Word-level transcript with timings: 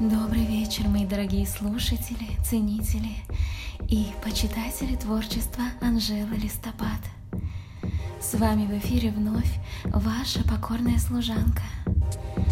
Добрый 0.00 0.44
вечер, 0.44 0.88
мои 0.88 1.06
дорогие 1.06 1.46
слушатели, 1.46 2.26
ценители 2.44 3.12
и 3.88 4.08
почитатели 4.24 4.96
творчества 4.96 5.62
Анжелы 5.80 6.34
Листопад. 6.34 6.98
С 8.20 8.34
вами 8.34 8.66
в 8.66 8.76
эфире 8.78 9.12
вновь 9.12 9.60
ваша 9.84 10.42
покорная 10.42 10.98
служанка. 10.98 11.62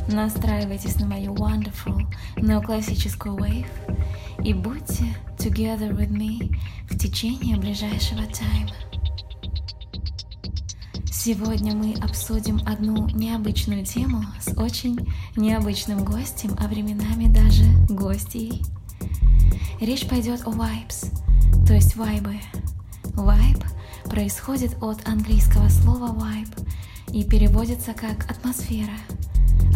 Настраивайтесь 0.07 1.01
на 1.01 1.07
мою 1.07 1.35
wonderful 1.35 2.07
неоклассическую 2.37 3.37
wave 3.37 4.45
и 4.45 4.55
будьте 4.55 5.07
together 5.37 5.91
with 5.91 6.11
me 6.11 6.57
в 6.89 6.97
течение 6.97 7.57
ближайшего 7.57 8.23
тайма. 8.27 8.92
Сегодня 11.25 11.73
мы 11.73 11.95
обсудим 12.03 12.61
одну 12.67 13.09
необычную 13.11 13.87
тему 13.87 14.25
с 14.41 14.59
очень 14.59 14.99
необычным 15.37 16.05
гостем, 16.05 16.57
а 16.59 16.67
временами 16.67 17.33
даже 17.33 17.63
гостьей. 17.89 18.61
Речь 19.81 20.09
пойдет 20.09 20.41
о 20.47 20.51
vibes, 20.51 21.15
то 21.65 21.75
есть 21.75 21.95
вайбы. 21.95 22.41
Вайб 23.15 23.65
происходит 24.07 24.77
от 24.83 25.07
английского 25.07 25.69
слова 25.69 26.13
vibe 26.13 26.69
и 27.13 27.23
переводится 27.23 27.93
как 27.93 28.29
атмосфера. 28.29 28.99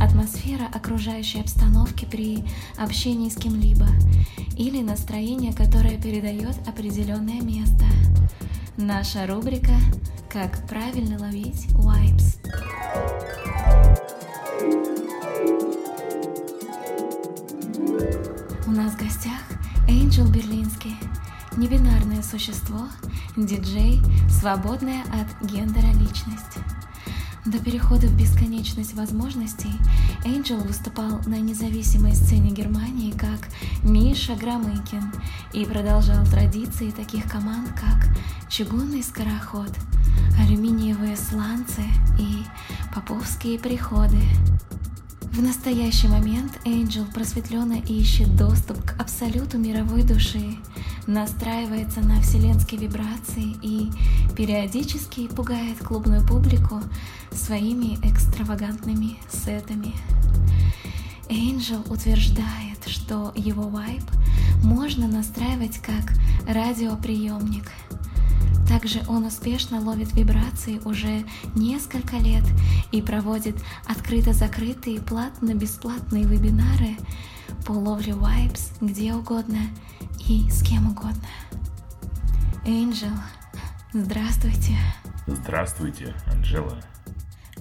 Атмосфера 0.01 0.67
окружающей 0.75 1.43
обстановки 1.43 2.07
при 2.07 2.43
общении 2.77 3.29
с 3.29 3.37
кем-либо 3.37 3.87
или 4.57 4.83
настроение, 4.83 5.53
которое 5.53 5.97
передает 5.97 6.57
определенное 6.67 7.41
место. 7.41 7.85
Наша 8.77 9.29
рубрика 9.29 9.77
«Как 10.37 10.69
правильно 10.69 11.19
ловить 11.19 11.67
vibes». 11.73 12.37
У 18.67 18.71
нас 18.71 18.93
в 18.93 18.99
гостях 18.99 19.41
Эйнджел 19.89 20.29
Берлинский, 20.29 20.95
небинарное 21.57 22.23
существо, 22.23 22.83
диджей, 23.35 24.03
свободная 24.29 25.05
от 25.05 25.51
гендера 25.51 25.91
личность. 25.95 26.59
До 27.47 27.59
перехода 27.59 28.07
в 28.07 28.15
бесконечность 28.15 28.93
возможностей 28.93 29.73
Энджел 30.27 30.59
выступал 30.59 31.19
на 31.25 31.41
независимой 31.41 32.15
сцене 32.15 32.51
Германии 32.51 33.13
как 33.13 33.49
Миша 33.83 34.35
Громыкин 34.35 35.15
и 35.55 35.65
продолжал 35.65 36.27
традиции 36.27 36.91
таких 36.91 37.25
команд, 37.25 37.71
как 37.71 38.07
Чугунный 38.51 39.03
скороход, 39.03 39.71
Алюминиевые 40.39 41.17
сланцы 41.17 41.83
и 42.19 42.45
Поповские 42.95 43.59
приходы. 43.59 44.21
В 45.33 45.43
настоящий 45.43 46.09
момент 46.09 46.59
Энджел 46.65 47.05
просветленно 47.13 47.81
ищет 47.89 48.37
доступ 48.37 48.83
к 48.83 49.01
абсолюту 49.01 49.59
мировой 49.59 50.03
души, 50.03 50.57
настраивается 51.07 52.01
на 52.01 52.21
вселенские 52.21 52.81
вибрации 52.81 53.57
и 53.63 53.91
периодически 54.35 55.27
пугает 55.29 55.79
клубную 55.79 56.27
публику 56.27 56.81
своими 57.33 57.97
экстравагантными 58.03 59.19
сетами. 59.31 59.95
Энджел 61.29 61.83
утверждает, 61.91 62.87
что 62.87 63.33
его 63.35 63.65
вайб 63.69 64.05
можно 64.63 65.07
настраивать 65.07 65.79
как 65.79 66.15
радиоприемник– 66.49 67.71
также 68.69 69.03
он 69.09 69.25
успешно 69.25 69.81
ловит 69.81 70.13
вибрации 70.15 70.81
уже 70.85 71.25
несколько 71.55 72.17
лет 72.17 72.45
и 72.93 73.01
проводит 73.01 73.57
открыто-закрытые 73.87 75.01
платно-бесплатные 75.01 76.25
вебинары 76.25 76.97
по 77.65 77.73
ловле 77.73 78.15
вайбс 78.15 78.73
где 78.81 79.15
угодно 79.15 79.59
и 80.29 80.49
с 80.51 80.63
кем 80.63 80.91
угодно. 80.91 81.29
Энджел, 82.65 83.17
здравствуйте. 83.93 84.77
Здравствуйте, 85.27 86.15
Анжела. 86.27 86.81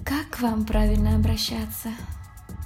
Как 0.04 0.30
к 0.30 0.40
вам 0.40 0.64
правильно 0.64 1.16
обращаться? 1.16 1.90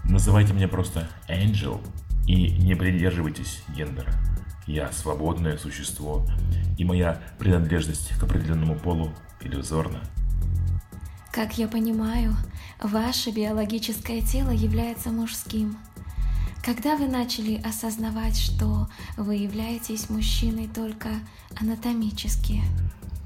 Называйте 0.04 0.53
меня 0.53 0.69
просто 0.69 1.09
Энджел 1.28 1.81
и 2.26 2.50
не 2.59 2.75
придерживайтесь 2.75 3.62
гендера. 3.75 4.12
Я 4.66 4.93
свободное 4.93 5.56
существо, 5.56 6.26
и 6.80 6.84
моя 6.84 7.20
принадлежность 7.38 8.08
к 8.18 8.22
определенному 8.22 8.74
полу 8.74 9.12
иллюзорна. 9.42 10.00
Как 11.30 11.58
я 11.58 11.68
понимаю, 11.68 12.34
ваше 12.82 13.32
биологическое 13.32 14.22
тело 14.22 14.48
является 14.48 15.10
мужским. 15.10 15.76
Когда 16.64 16.96
вы 16.96 17.06
начали 17.06 17.60
осознавать, 17.60 18.38
что 18.38 18.88
вы 19.19 19.34
являетесь 19.34 20.08
мужчиной 20.08 20.69
только 20.74 21.10
анатомически? 21.60 22.62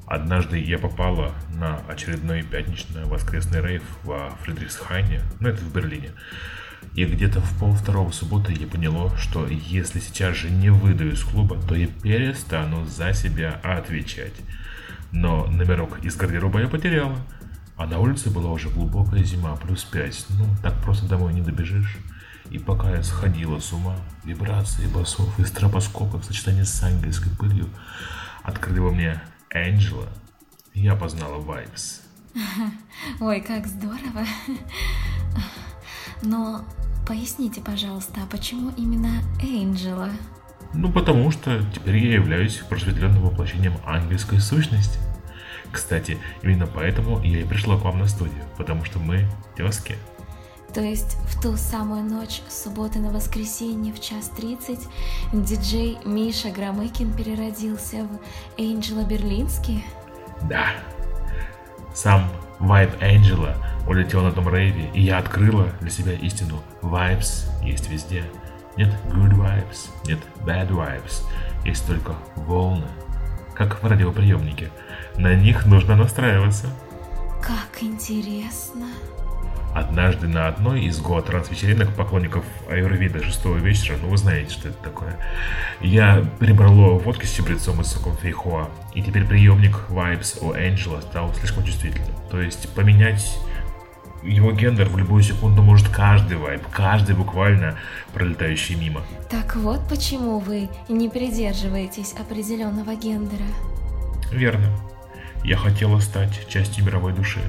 Однажды 0.06 0.58
я 0.58 0.80
попала 0.80 1.32
на 1.54 1.78
очередной 1.88 2.42
пятничный 2.42 3.04
воскресный 3.04 3.62
рейв 3.62 3.84
во 4.02 4.30
Фридрихсхайне, 4.42 5.22
ну 5.38 5.50
это 5.50 5.60
в 5.60 5.72
Берлине. 5.72 6.10
И 6.94 7.04
где-то 7.04 7.40
в 7.40 7.58
пол 7.58 7.74
второго 7.74 8.10
субботы 8.12 8.52
я 8.52 8.66
поняла, 8.66 9.16
что 9.16 9.46
если 9.46 9.98
сейчас 9.98 10.36
же 10.36 10.50
не 10.50 10.70
выйду 10.70 11.08
из 11.08 11.24
клуба, 11.24 11.58
то 11.68 11.74
я 11.74 11.88
перестану 11.88 12.86
за 12.86 13.12
себя 13.12 13.60
отвечать. 13.62 14.34
Но 15.10 15.46
номерок 15.46 16.04
из 16.04 16.16
гардероба 16.16 16.60
я 16.60 16.68
потеряла. 16.68 17.16
А 17.76 17.86
на 17.86 17.98
улице 17.98 18.30
была 18.30 18.50
уже 18.50 18.68
глубокая 18.68 19.24
зима, 19.24 19.56
плюс 19.56 19.82
пять. 19.84 20.24
Ну, 20.30 20.46
так 20.62 20.80
просто 20.82 21.06
домой 21.06 21.34
не 21.34 21.40
добежишь. 21.40 21.98
И 22.50 22.58
пока 22.58 22.90
я 22.90 23.02
сходила 23.02 23.58
с 23.58 23.72
ума, 23.72 23.96
вибрации 24.22 24.86
басов 24.86 25.38
и 25.40 25.44
стробоскопов 25.44 26.22
в 26.22 26.24
сочетании 26.24 26.62
с 26.62 26.82
ангельской 26.82 27.32
пылью 27.36 27.68
открыли 28.42 28.78
во 28.78 28.90
мне 28.90 29.20
Энджела, 29.50 30.08
я 30.74 30.94
познала 30.94 31.38
Вайбс. 31.40 32.02
Ой, 33.20 33.40
как 33.40 33.66
здорово. 33.66 34.24
Но 36.24 36.64
поясните, 37.06 37.60
пожалуйста, 37.60 38.20
а 38.22 38.26
почему 38.26 38.70
именно 38.76 39.22
Энджела? 39.42 40.08
Ну, 40.72 40.90
потому 40.90 41.30
что 41.30 41.62
теперь 41.72 41.98
я 41.98 42.14
являюсь 42.14 42.56
просветленным 42.68 43.22
воплощением 43.22 43.74
ангельской 43.86 44.40
сущности. 44.40 44.98
Кстати, 45.70 46.18
именно 46.42 46.66
поэтому 46.66 47.22
я 47.22 47.40
и 47.40 47.44
пришла 47.44 47.76
к 47.78 47.82
вам 47.82 47.98
на 47.98 48.06
студию, 48.06 48.42
потому 48.56 48.84
что 48.84 48.98
мы 48.98 49.28
тезки. 49.56 49.96
То 50.72 50.80
есть 50.80 51.16
в 51.28 51.40
ту 51.40 51.56
самую 51.56 52.02
ночь 52.02 52.42
с 52.48 52.64
субботы 52.64 52.98
на 52.98 53.10
воскресенье 53.10 53.92
в 53.92 54.00
час 54.00 54.28
тридцать 54.28 54.88
диджей 55.32 55.98
Миша 56.04 56.50
Громыкин 56.50 57.12
переродился 57.12 58.08
в 58.08 58.60
Энджела 58.60 59.04
Берлинский? 59.04 59.84
Да. 60.48 60.72
Сам 61.94 62.28
Вайб 62.58 62.90
Энджела 63.00 63.56
улетел 63.86 64.22
на 64.22 64.32
том 64.32 64.48
рейве, 64.48 64.90
и 64.94 65.02
я 65.02 65.18
открыла 65.18 65.68
для 65.80 65.90
себя 65.90 66.12
истину. 66.12 66.62
Vibes 66.82 67.48
есть 67.62 67.90
везде. 67.90 68.24
Нет 68.76 68.92
good 69.10 69.32
vibes, 69.32 69.90
нет 70.06 70.18
bad 70.44 70.68
vibes. 70.68 71.22
Есть 71.64 71.86
только 71.86 72.14
волны. 72.36 72.86
Как 73.54 73.82
в 73.82 73.86
радиоприемнике. 73.86 74.70
На 75.16 75.34
них 75.34 75.66
нужно 75.66 75.96
настраиваться. 75.96 76.66
Как 77.40 77.82
интересно. 77.82 78.86
Однажды 79.74 80.28
на 80.28 80.46
одной 80.46 80.84
из 80.84 81.00
год 81.00 81.28
вечеринок 81.50 81.92
поклонников 81.94 82.44
Аюрведа 82.70 83.24
шестого 83.24 83.56
вечера, 83.56 83.96
ну 84.00 84.08
вы 84.08 84.16
знаете, 84.16 84.52
что 84.52 84.68
это 84.68 84.78
такое, 84.84 85.18
я 85.80 86.24
перебрала 86.38 86.96
водки 86.96 87.26
с 87.26 87.32
чабрецом 87.32 87.80
и 87.80 87.84
соком 87.84 88.16
фейхоа, 88.16 88.70
и 88.94 89.02
теперь 89.02 89.26
приемник 89.26 89.76
Vibes 89.88 90.38
у 90.42 90.52
Энджела 90.52 91.00
стал 91.00 91.34
слишком 91.34 91.64
чувствительным. 91.64 92.14
То 92.30 92.40
есть 92.40 92.72
поменять 92.72 93.36
его 94.24 94.52
гендер 94.52 94.88
в 94.88 94.96
любую 94.96 95.22
секунду 95.22 95.62
может 95.62 95.88
каждый 95.88 96.36
вайб, 96.38 96.62
каждый 96.70 97.14
буквально 97.14 97.78
пролетающий 98.12 98.74
мимо. 98.74 99.02
Так 99.30 99.56
вот 99.56 99.80
почему 99.88 100.38
вы 100.38 100.68
не 100.88 101.08
придерживаетесь 101.08 102.14
определенного 102.18 102.94
гендера. 102.94 103.44
Верно. 104.30 104.68
Я 105.44 105.56
хотела 105.56 106.00
стать 106.00 106.48
частью 106.48 106.84
мировой 106.86 107.12
души, 107.12 107.42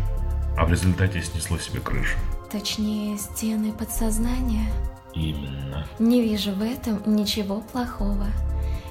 а 0.58 0.66
в 0.66 0.72
результате 0.72 1.22
снесло 1.22 1.58
себе 1.58 1.80
крышу. 1.80 2.18
Точнее, 2.52 3.18
стены 3.18 3.72
подсознания. 3.72 4.68
Именно. 5.14 5.88
Не 5.98 6.22
вижу 6.22 6.52
в 6.52 6.62
этом 6.62 7.02
ничего 7.06 7.62
плохого. 7.62 8.28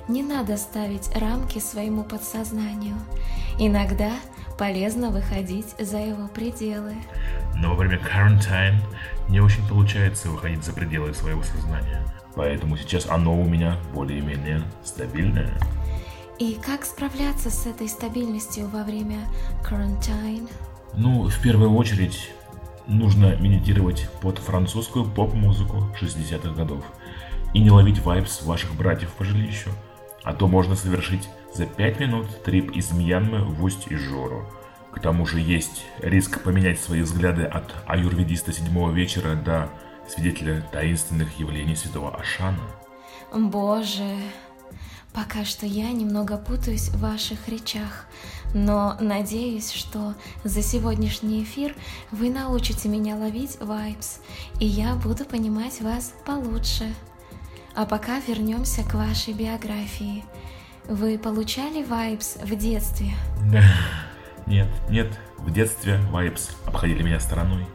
Не 0.08 0.22
надо 0.22 0.56
ставить 0.56 1.14
рамки 1.14 1.58
своему 1.58 2.02
подсознанию. 2.02 2.96
Иногда 3.58 4.10
полезно 4.58 5.10
выходить 5.10 5.74
за 5.78 5.98
его 5.98 6.28
пределы. 6.28 6.94
Но 7.56 7.70
во 7.70 7.76
время 7.76 7.98
карантин 7.98 8.80
не 9.28 9.40
очень 9.40 9.66
получается 9.68 10.28
выходить 10.28 10.64
за 10.64 10.72
пределы 10.72 11.14
своего 11.14 11.42
сознания. 11.42 12.04
Поэтому 12.34 12.76
сейчас 12.76 13.06
оно 13.08 13.40
у 13.40 13.44
меня 13.44 13.76
более-менее 13.94 14.62
стабильное. 14.82 15.52
И 16.38 16.58
как 16.60 16.84
справляться 16.84 17.48
с 17.48 17.64
этой 17.66 17.88
стабильностью 17.88 18.68
во 18.68 18.82
время 18.82 19.18
карантин? 19.62 20.48
Ну, 20.94 21.28
в 21.28 21.40
первую 21.40 21.72
очередь, 21.74 22.30
нужно 22.88 23.36
медитировать 23.36 24.08
под 24.20 24.38
французскую 24.38 25.04
поп-музыку 25.04 25.88
60-х 26.00 26.50
годов. 26.54 26.84
и 27.54 27.60
не 27.60 27.70
ловить 27.70 28.00
вайбс 28.00 28.42
ваших 28.42 28.74
братьев 28.74 29.10
по 29.14 29.24
жилищу. 29.24 29.70
А 30.24 30.34
то 30.34 30.48
можно 30.48 30.74
совершить 30.74 31.28
за 31.54 31.66
5 31.66 32.00
минут 32.00 32.42
трип 32.42 32.72
из 32.72 32.90
Мьянмы 32.92 33.44
в 33.44 33.62
Усть-Ижору. 33.62 34.44
К 34.94 35.00
тому 35.00 35.26
же 35.26 35.40
есть 35.40 35.84
риск 36.00 36.40
поменять 36.42 36.80
свои 36.80 37.02
взгляды 37.02 37.42
от 37.42 37.74
аюрведиста 37.86 38.52
седьмого 38.52 38.92
вечера 38.92 39.34
до 39.34 39.68
свидетеля 40.08 40.62
таинственных 40.72 41.38
явлений 41.38 41.74
святого 41.74 42.14
Ашана. 42.16 42.62
Боже, 43.32 44.16
пока 45.12 45.44
что 45.44 45.66
я 45.66 45.90
немного 45.90 46.36
путаюсь 46.36 46.90
в 46.90 47.00
ваших 47.00 47.48
речах, 47.48 48.06
но 48.54 48.96
надеюсь, 49.00 49.72
что 49.72 50.14
за 50.44 50.62
сегодняшний 50.62 51.42
эфир 51.42 51.74
вы 52.12 52.30
научите 52.30 52.88
меня 52.88 53.16
ловить 53.16 53.58
вайбс, 53.60 54.18
и 54.60 54.66
я 54.66 54.94
буду 54.94 55.24
понимать 55.24 55.80
вас 55.80 56.14
получше. 56.24 56.94
А 57.74 57.84
пока 57.84 58.20
вернемся 58.20 58.84
к 58.84 58.94
вашей 58.94 59.34
биографии. 59.34 60.24
Вы 60.86 61.18
получали 61.18 61.82
вайбс 61.82 62.36
в 62.36 62.54
детстве? 62.54 63.10
Да. 63.50 63.64
Нет, 64.46 64.68
нет, 64.88 65.18
в 65.38 65.50
детстве 65.52 65.98
вайбс 66.10 66.50
обходили 66.66 67.02
меня 67.02 67.20
стороной. 67.20 67.66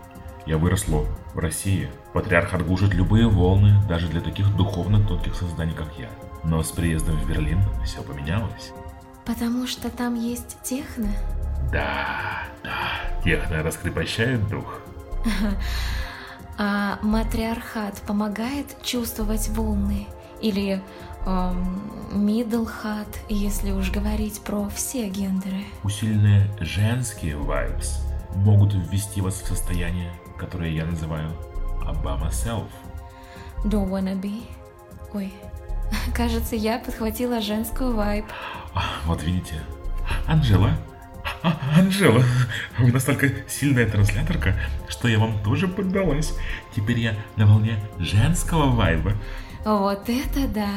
Я 0.45 0.57
выросло 0.57 1.06
в 1.33 1.39
России. 1.39 1.89
Патриарх 2.13 2.54
отглушит 2.54 2.94
любые 2.94 3.27
волны, 3.27 3.75
даже 3.88 4.07
для 4.07 4.21
таких 4.21 4.56
духовно 4.56 5.06
тонких 5.06 5.36
созданий, 5.36 5.74
как 5.74 5.88
я. 5.98 6.10
Но 6.44 6.63
с 6.63 6.71
приездом 6.71 7.18
в 7.18 7.27
Берлин 7.27 7.62
все 7.83 8.01
поменялось. 8.01 8.71
Потому 9.25 9.68
что 9.68 9.89
там 9.89 10.16
есть 10.16 10.57
техно? 10.63 11.10
Да, 11.71 12.44
да, 12.63 13.21
техно 13.24 13.63
раскрепощает 13.63 14.48
дух. 14.48 14.80
А 16.62 17.00
матриархат 17.01 18.01
помогает 18.01 18.83
чувствовать 18.83 19.48
волны? 19.48 20.07
Или 20.42 20.82
эм, 21.26 21.92
если 23.30 23.72
уж 23.72 23.92
говорить 23.92 24.42
про 24.42 24.70
все 24.70 25.10
гендеры? 25.10 25.64
Усиленные 25.84 26.50
женские 26.60 27.36
vibes 27.36 27.88
могут 28.36 28.74
ввести 28.74 29.22
вас 29.22 29.42
в 29.42 29.48
состояние, 29.48 30.12
которое 30.38 30.72
я 30.72 30.86
называю 30.86 31.32
Обама 31.86 32.28
Self. 32.28 32.68
Don't 33.64 33.90
wanna 33.90 34.20
be. 34.20 34.44
Ой, 35.14 35.34
кажется, 36.16 36.56
я 36.56 36.80
подхватила 36.80 37.42
женскую 37.42 37.96
вайб. 37.96 38.26
А, 38.74 38.84
вот 39.06 39.24
видите. 39.24 39.62
Анжела, 40.28 40.72
а, 41.42 41.58
Анжела, 41.78 42.24
вы 42.80 42.92
настолько 42.92 43.30
сильная 43.48 43.88
трансляторка, 43.88 44.56
что 44.88 45.08
я 45.08 45.20
вам 45.20 45.42
тоже 45.44 45.68
поддалась. 45.68 46.34
Теперь 46.76 47.00
я 47.00 47.16
на 47.36 47.46
волне 47.46 47.80
женского 47.98 48.70
вайба. 48.70 49.14
Вот 49.66 50.10
это 50.10 50.48
да! 50.48 50.70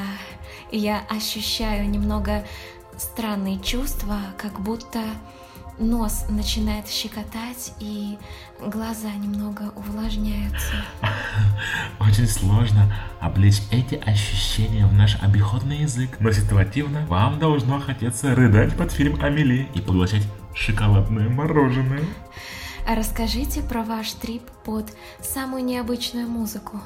Я 0.70 1.02
ощущаю 1.08 1.88
немного 1.88 2.44
странные 2.96 3.60
чувства, 3.60 4.18
как 4.38 4.60
будто 4.60 5.00
нос 5.78 6.26
начинает 6.28 6.88
щекотать 6.88 7.74
и 7.78 8.18
глаза 8.60 9.10
немного 9.12 9.72
увлажняются. 9.76 10.74
Очень 12.00 12.26
сложно 12.26 12.92
облечь 13.20 13.62
эти 13.70 13.94
ощущения 13.94 14.86
в 14.86 14.92
наш 14.92 15.16
обиходный 15.22 15.78
язык, 15.78 16.16
но 16.20 16.32
ситуативно 16.32 17.06
вам 17.06 17.38
должно 17.38 17.80
хотеться 17.80 18.34
рыдать 18.34 18.76
под 18.76 18.92
фильм 18.92 19.22
Амели 19.22 19.68
и 19.74 19.80
поглощать 19.80 20.26
шоколадное 20.54 21.28
мороженое. 21.28 22.04
Расскажите 22.86 23.62
про 23.62 23.82
ваш 23.82 24.12
трип 24.12 24.42
под 24.64 24.92
самую 25.20 25.64
необычную 25.64 26.28
музыку. 26.28 26.80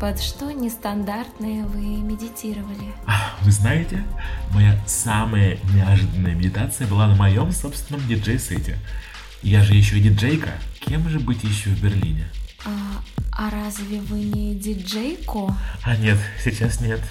Под 0.00 0.18
что 0.18 0.50
нестандартное 0.50 1.66
вы 1.66 1.82
медитировали? 1.82 2.94
А, 3.06 3.36
вы 3.42 3.50
знаете, 3.50 4.02
моя 4.50 4.74
самая 4.86 5.58
неожиданная 5.74 6.34
медитация 6.34 6.86
была 6.86 7.06
на 7.06 7.14
моем 7.16 7.52
собственном 7.52 8.08
диджей-сете. 8.08 8.78
Я 9.42 9.62
же 9.62 9.74
еще 9.74 9.98
и 9.98 10.00
диджейка. 10.00 10.52
Кем 10.80 11.06
же 11.10 11.20
быть 11.20 11.44
еще 11.44 11.68
в 11.68 11.82
Берлине? 11.82 12.24
А, 12.64 12.70
а 13.30 13.50
разве 13.50 14.00
вы 14.00 14.20
не 14.20 14.54
диджейко? 14.54 15.54
А 15.82 15.94
нет, 15.96 16.16
сейчас 16.42 16.80
нет. 16.80 17.02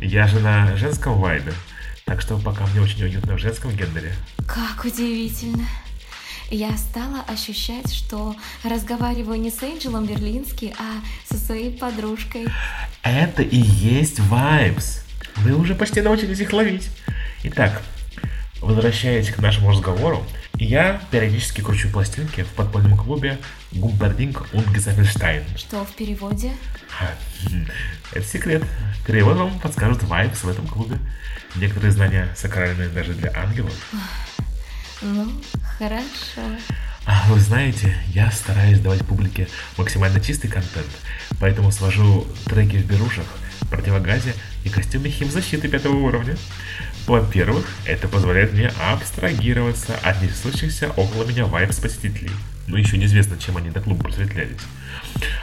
Я 0.00 0.28
же 0.28 0.38
на 0.38 0.76
женском 0.76 1.18
вайбе. 1.18 1.52
Так 2.04 2.20
что 2.20 2.38
пока 2.38 2.64
мне 2.68 2.80
очень 2.80 3.02
уютно 3.02 3.34
в 3.34 3.38
женском 3.38 3.72
гендере. 3.72 4.14
Как 4.46 4.84
удивительно. 4.84 5.66
Я 6.50 6.74
стала 6.78 7.20
ощущать, 7.28 7.92
что 7.92 8.34
разговариваю 8.64 9.38
не 9.38 9.50
с 9.50 9.62
Энджелом 9.62 10.06
Берлински, 10.06 10.74
а 10.78 11.02
со 11.30 11.36
своей 11.36 11.70
подружкой. 11.70 12.46
Это 13.02 13.42
и 13.42 13.58
есть 13.58 14.18
вайбс. 14.18 15.02
Вы 15.36 15.54
уже 15.54 15.74
почти 15.74 16.00
научились 16.00 16.40
их 16.40 16.50
ловить. 16.54 16.88
Итак, 17.42 17.82
возвращаясь 18.62 19.30
к 19.30 19.38
нашему 19.40 19.70
разговору, 19.70 20.24
я 20.54 21.02
периодически 21.10 21.60
кручу 21.60 21.90
пластинки 21.90 22.44
в 22.44 22.48
подпольном 22.54 22.96
клубе 22.96 23.38
Гумпердинг 23.72 24.48
und 24.54 24.72
Gesaffelstein. 24.72 25.44
Что 25.58 25.84
в 25.84 25.90
переводе? 25.92 26.52
Это 28.12 28.26
секрет. 28.26 28.64
Перевод 29.06 29.36
вам 29.36 29.60
подскажут 29.60 30.02
вайбс 30.04 30.44
в 30.44 30.48
этом 30.48 30.66
клубе. 30.66 30.98
Некоторые 31.56 31.92
знания 31.92 32.34
сакральные 32.34 32.88
даже 32.88 33.12
для 33.12 33.32
ангелов. 33.36 33.72
Ну, 35.00 35.30
хорошо. 35.78 36.42
А 37.06 37.24
вы 37.28 37.40
знаете, 37.40 37.96
я 38.08 38.30
стараюсь 38.30 38.80
давать 38.80 39.06
публике 39.06 39.48
максимально 39.76 40.20
чистый 40.20 40.48
контент, 40.48 40.88
поэтому 41.40 41.72
свожу 41.72 42.26
треки 42.44 42.76
в 42.76 42.86
берушах, 42.86 43.24
противогазе 43.70 44.34
и 44.64 44.68
костюме 44.68 45.10
химзащиты 45.10 45.68
пятого 45.68 45.96
уровня. 45.96 46.36
Во-первых, 47.06 47.66
это 47.86 48.08
позволяет 48.08 48.52
мне 48.52 48.70
абстрагироваться 48.90 49.96
от 50.02 50.20
несущихся 50.20 50.90
около 50.96 51.24
меня 51.24 51.46
вайбс 51.46 51.78
посетителей. 51.78 52.30
Но 52.68 52.76
еще 52.76 52.98
неизвестно, 52.98 53.38
чем 53.38 53.56
они 53.56 53.70
до 53.70 53.80
клуба 53.80 54.04
просветлялись. 54.04 54.60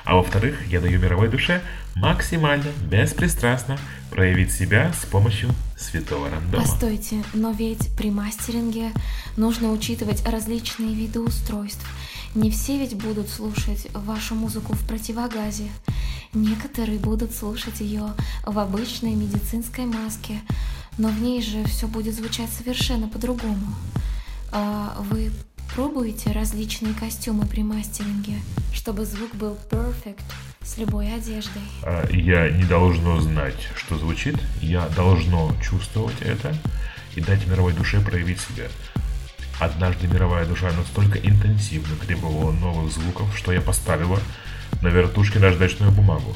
А 0.04 0.16
во-вторых, 0.16 0.56
я 0.68 0.80
даю 0.80 1.00
мировой 1.00 1.28
душе 1.28 1.62
максимально, 1.96 2.72
беспристрастно 2.90 3.78
проявить 4.12 4.52
себя 4.52 4.94
с 4.94 5.06
помощью 5.06 5.50
святого 5.78 6.30
рандома. 6.30 6.64
Постойте, 6.64 7.24
но 7.34 7.52
ведь 7.52 7.90
при 7.98 8.12
мастеринге 8.12 8.92
нужно 9.38 9.72
учитывать 9.72 10.24
различные 10.28 10.94
виды 10.94 11.20
устройств. 11.20 11.86
Не 12.36 12.52
все 12.52 12.78
ведь 12.78 12.96
будут 12.96 13.30
слушать 13.30 13.88
вашу 13.94 14.36
музыку 14.36 14.74
в 14.74 14.88
противогазе. 14.88 15.70
Некоторые 16.34 17.00
будут 17.00 17.34
слушать 17.34 17.80
ее 17.80 18.10
в 18.46 18.60
обычной 18.60 19.16
медицинской 19.16 19.86
маске, 19.86 20.42
но 20.98 21.08
в 21.08 21.22
ней 21.22 21.42
же 21.42 21.64
все 21.64 21.88
будет 21.88 22.14
звучать 22.14 22.50
совершенно 22.52 23.08
по-другому. 23.08 23.74
А 24.52 24.98
вы 25.10 25.32
пробуете 25.76 26.32
различные 26.32 26.94
костюмы 26.94 27.46
при 27.46 27.62
мастеринге, 27.62 28.36
чтобы 28.74 29.06
звук 29.06 29.36
был 29.36 29.58
perfect 29.70 30.24
с 30.62 30.78
любой 30.78 31.14
одеждой? 31.14 31.62
А, 31.84 32.08
я 32.12 32.50
не 32.50 32.64
должно 32.64 33.20
знать, 33.20 33.68
что 33.76 33.98
звучит, 33.98 34.36
я 34.62 34.88
должно 34.96 35.54
чувствовать 35.62 36.22
это 36.22 36.56
и 37.16 37.22
дать 37.22 37.46
мировой 37.46 37.74
душе 37.74 38.00
проявить 38.00 38.40
себя. 38.40 38.68
Однажды 39.60 40.08
мировая 40.08 40.46
душа 40.46 40.72
настолько 40.72 41.20
интенсивно 41.20 41.96
требовала 41.98 42.52
новых 42.54 42.94
звуков, 42.94 43.38
что 43.38 43.52
я 43.52 43.60
поставила 43.60 44.20
на 44.82 44.88
вертушке 44.88 45.40
наждачную 45.40 45.92
бумагу. 45.92 46.34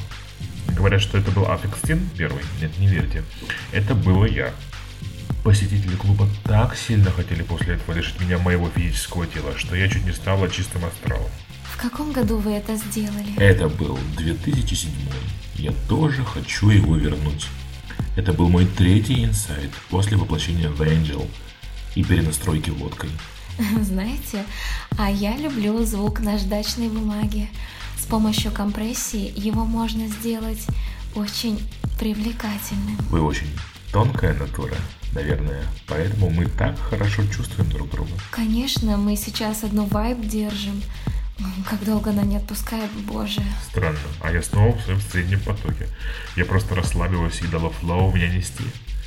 Говорят, 0.68 1.00
что 1.00 1.16
это 1.16 1.30
был 1.30 1.50
Аффикс 1.50 1.80
первый. 2.16 2.42
Нет, 2.60 2.78
не 2.78 2.88
верьте. 2.88 3.24
Это 3.72 3.94
было 3.94 4.26
я. 4.26 4.52
Посетители 5.42 5.96
клуба 5.96 6.28
так 6.44 6.76
сильно 6.76 7.10
хотели 7.10 7.42
после 7.42 7.74
этого 7.74 7.96
лишить 7.96 8.20
меня 8.20 8.36
моего 8.36 8.68
физического 8.68 9.26
тела, 9.26 9.56
что 9.56 9.74
я 9.74 9.88
чуть 9.88 10.04
не 10.04 10.12
стала 10.12 10.50
чистым 10.50 10.84
астралом. 10.84 11.30
В 11.64 11.78
каком 11.80 12.12
году 12.12 12.36
вы 12.36 12.52
это 12.52 12.76
сделали? 12.76 13.34
Это 13.38 13.68
был 13.68 13.98
2007. 14.18 14.90
Я 15.54 15.72
тоже 15.88 16.24
хочу 16.24 16.68
его 16.68 16.94
вернуть. 16.94 17.46
Это 18.16 18.34
был 18.34 18.50
мой 18.50 18.66
третий 18.66 19.24
инсайт 19.24 19.70
после 19.88 20.18
воплощения 20.18 20.68
в 20.68 20.82
Angel 20.82 21.26
и 21.94 22.04
перенастройки 22.04 22.68
водкой. 22.68 23.08
Знаете, 23.82 24.44
а 24.98 25.10
я 25.10 25.38
люблю 25.38 25.82
звук 25.86 26.20
наждачной 26.20 26.88
бумаги. 26.88 27.48
С 27.98 28.04
помощью 28.04 28.52
компрессии 28.52 29.32
его 29.34 29.64
можно 29.64 30.06
сделать 30.08 30.66
очень 31.14 31.58
привлекательным. 31.98 32.96
Вы 33.08 33.22
очень 33.22 33.48
тонкая 33.90 34.34
натура 34.34 34.76
наверное. 35.12 35.64
Поэтому 35.86 36.30
мы 36.30 36.46
так 36.46 36.78
хорошо 36.78 37.26
чувствуем 37.26 37.70
друг 37.70 37.90
друга. 37.90 38.12
Конечно, 38.30 38.96
мы 38.96 39.16
сейчас 39.16 39.64
одну 39.64 39.84
вайб 39.86 40.20
держим. 40.20 40.82
Как 41.68 41.84
долго 41.84 42.10
она 42.10 42.22
не 42.22 42.36
отпускает, 42.36 42.90
боже. 43.06 43.42
Странно. 43.70 43.98
А 44.20 44.30
я 44.30 44.42
снова 44.42 44.76
в 44.76 44.82
своем 44.82 45.00
среднем 45.00 45.40
потоке. 45.40 45.88
Я 46.36 46.44
просто 46.44 46.74
расслабилась 46.74 47.40
и 47.40 47.46
дала 47.46 47.70
флоу 47.70 48.12
меня 48.14 48.28
нести. 48.28 48.64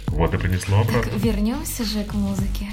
Вот 0.08 0.34
и 0.34 0.38
принесло 0.38 0.82
обратно. 0.82 1.12
Так 1.12 1.24
вернемся 1.24 1.84
же 1.84 2.04
к 2.04 2.14
музыке. 2.14 2.72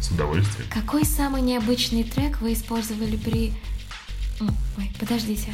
С 0.00 0.10
удовольствием. 0.10 0.68
Какой 0.70 1.04
самый 1.04 1.42
необычный 1.42 2.04
трек 2.04 2.40
вы 2.40 2.52
использовали 2.52 3.16
при... 3.16 3.52
Ой, 4.40 4.90
подождите. 4.98 5.52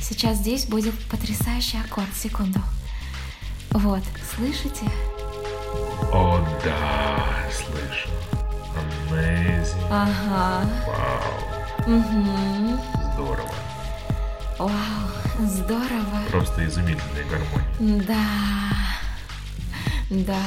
сейчас 0.00 0.38
здесь 0.38 0.66
будет 0.66 0.94
потрясающий 1.10 1.78
аккорд. 1.78 2.14
Секунду. 2.14 2.60
Вот, 3.70 4.02
слышите? 4.36 4.86
О, 6.12 6.46
да, 6.64 7.26
слышу. 7.50 8.08
Amazing. 9.10 9.86
Ага. 9.90 10.68
Вау. 10.86 11.96
Угу. 11.96 12.80
Здорово. 13.14 13.54
Вау, 14.58 15.48
здорово. 15.48 16.22
Просто 16.30 16.66
изумительная 16.66 17.24
гармония. 17.24 18.02
Да. 18.06 18.26
Да. 20.10 20.42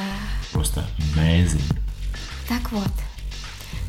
Просто 0.52 0.86
amazing. 1.16 1.62
Так 2.48 2.72
вот, 2.72 2.92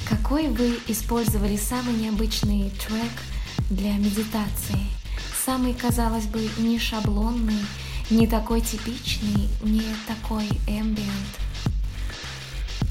какой 0.09 0.49
вы 0.49 0.79
использовали 0.89 1.57
самый 1.57 1.95
необычный 1.95 2.71
трек 2.71 3.13
для 3.71 3.93
медитации? 3.93 4.87
Самый, 5.45 5.75
казалось 5.75 6.27
бы, 6.27 6.49
не 6.59 6.79
шаблонный, 6.79 7.61
не 8.11 8.27
такой 8.27 8.61
типичный, 8.61 9.49
не 9.63 9.83
такой 10.07 10.47
ambient. 10.69 11.41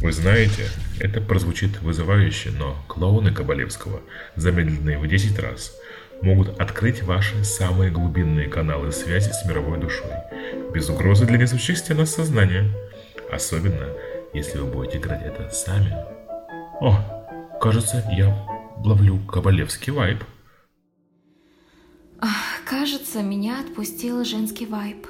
Вы 0.01 0.11
знаете, 0.11 0.67
это 0.99 1.21
прозвучит 1.21 1.81
вызывающе, 1.81 2.51
но 2.51 2.75
клоуны 2.87 3.33
Кабалевского, 3.33 4.01
замедленные 4.35 4.99
в 4.99 5.07
10 5.07 5.39
раз, 5.39 5.71
могут 6.21 6.59
открыть 6.59 7.01
ваши 7.01 7.43
самые 7.43 7.91
глубинные 7.91 8.47
каналы 8.47 8.91
связи 8.91 9.31
с 9.31 9.45
мировой 9.45 9.79
душой, 9.79 10.11
без 10.73 10.89
угрозы 10.89 11.25
для 11.25 11.37
несущих 11.37 11.77
стен 11.77 12.05
сознания. 12.05 12.69
Особенно, 13.31 13.87
если 14.33 14.57
вы 14.57 14.65
будете 14.65 14.97
играть 14.97 15.23
это 15.23 15.49
сами. 15.49 15.95
О, 16.81 17.57
кажется, 17.61 18.03
я 18.11 18.35
ловлю 18.77 19.19
кабалевский 19.25 19.93
вайб. 19.93 20.23
Кажется, 22.65 23.21
меня 23.21 23.59
отпустил 23.59 24.23
женский 24.23 24.65
вайб. 24.65 25.07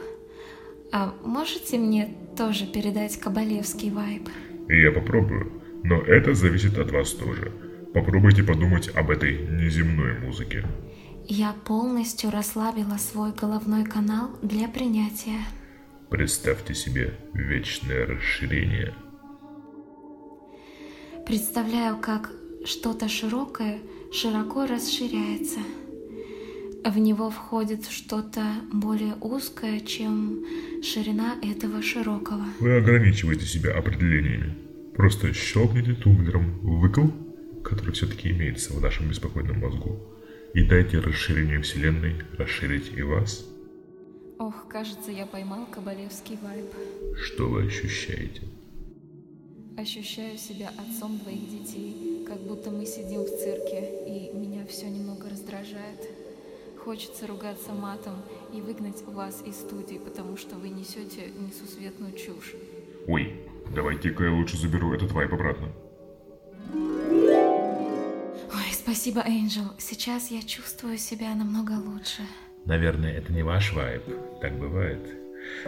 А 0.91 1.13
можете 1.23 1.77
мне 1.77 2.15
тоже 2.37 2.65
передать 2.67 3.19
кабалевский 3.19 3.89
вайб? 3.89 4.29
Я 4.69 4.91
попробую, 4.91 5.61
но 5.83 6.01
это 6.01 6.33
зависит 6.33 6.77
от 6.77 6.91
вас 6.91 7.11
тоже. 7.11 7.51
Попробуйте 7.93 8.43
подумать 8.43 8.89
об 8.95 9.09
этой 9.09 9.47
неземной 9.47 10.19
музыке. 10.19 10.65
Я 11.27 11.53
полностью 11.53 12.29
расслабила 12.29 12.97
свой 12.97 13.31
головной 13.31 13.83
канал 13.83 14.29
для 14.41 14.67
принятия. 14.67 15.39
Представьте 16.09 16.75
себе 16.75 17.17
вечное 17.33 18.05
расширение. 18.05 18.93
Представляю, 21.25 21.97
как 21.97 22.31
что-то 22.65 23.09
широкое 23.09 23.79
широко 24.11 24.65
расширяется. 24.65 25.59
В 26.85 26.99
него 26.99 27.31
входит 27.31 27.87
что-то 27.87 28.43
более 28.71 29.15
узкое, 29.19 29.79
чем 29.79 30.45
ширина 30.83 31.35
этого 31.41 31.81
широкого. 31.81 32.45
Вы 32.59 32.77
ограничиваете 32.77 33.47
себя 33.47 33.75
определениями. 33.75 34.55
Просто 34.93 35.33
щелкните 35.33 35.95
тумблером 35.95 36.59
выкл, 36.59 37.07
который 37.63 37.91
все-таки 37.91 38.29
имеется 38.29 38.71
в 38.71 38.81
нашем 38.81 39.09
беспокойном 39.09 39.61
мозгу, 39.61 39.99
и 40.53 40.61
дайте 40.61 40.99
расширению 40.99 41.63
Вселенной 41.63 42.21
расширить 42.37 42.95
и 42.95 43.01
вас. 43.01 43.43
Ох, 44.37 44.67
кажется, 44.67 45.11
я 45.11 45.25
поймал 45.25 45.65
кабалевский 45.65 46.37
вайб. 46.39 46.71
Что 47.17 47.49
вы 47.49 47.65
ощущаете? 47.65 48.43
Ощущаю 49.75 50.37
себя 50.37 50.69
отцом 50.77 51.17
двоих 51.17 51.49
детей, 51.49 52.23
как 52.27 52.41
будто 52.41 52.69
мы 52.69 52.85
сидим 52.85 53.21
в 53.21 53.29
цирке, 53.29 53.81
и 54.07 54.37
меня 54.37 54.67
все 54.67 54.85
немного 54.85 55.31
раздражает. 55.31 56.11
Хочется 56.85 57.25
ругаться 57.25 57.73
матом 57.73 58.13
и 58.53 58.61
выгнать 58.61 59.01
вас 59.07 59.41
из 59.43 59.55
студии, 59.55 59.97
потому 59.97 60.37
что 60.37 60.55
вы 60.55 60.69
несете 60.69 61.31
несусветную 61.35 62.13
чушь. 62.13 62.53
Ой, 63.07 63.41
давайте-ка 63.73 64.25
я 64.25 64.31
лучше 64.31 64.55
заберу 64.55 64.93
этот 64.93 65.11
вайп 65.11 65.33
обратно. 65.33 65.71
Ой, 66.71 68.71
спасибо, 68.71 69.21
Энджел. 69.21 69.71
Сейчас 69.79 70.29
я 70.29 70.43
чувствую 70.43 70.99
себя 70.99 71.33
намного 71.33 71.71
лучше. 71.71 72.21
Наверное, 72.65 73.17
это 73.17 73.33
не 73.33 73.41
ваш 73.41 73.73
вайп. 73.73 74.03
Так 74.39 74.59
бывает. 74.59 75.01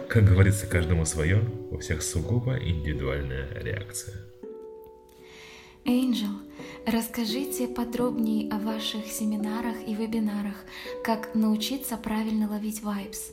Как 0.08 0.24
говорится, 0.24 0.68
каждому 0.68 1.04
свое, 1.04 1.42
у 1.72 1.78
всех 1.78 2.02
сугубо 2.02 2.56
индивидуальная 2.56 3.48
реакция. 3.60 4.14
Энджел, 5.84 6.28
расскажите 6.86 7.66
подробнее 7.66 8.50
о 8.50 8.58
ваших 8.58 9.06
семинарах 9.06 9.76
и 9.86 9.94
вебинарах, 9.94 10.56
как 11.04 11.34
научиться 11.34 11.96
правильно 11.96 12.48
ловить 12.48 12.82
вайбс. 12.82 13.30